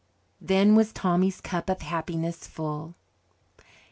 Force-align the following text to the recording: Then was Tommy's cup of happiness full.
Then 0.41 0.73
was 0.75 0.91
Tommy's 0.91 1.39
cup 1.39 1.69
of 1.69 1.83
happiness 1.83 2.47
full. 2.47 2.95